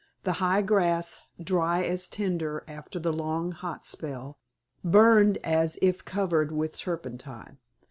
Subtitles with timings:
[0.23, 4.39] The high grass, dry as tinder after the long hot spell,
[4.83, 7.59] burned as if covered with turpentine.